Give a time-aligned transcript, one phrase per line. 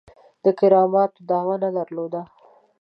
[0.43, 2.21] د کراماتو دعوه نه درلوده.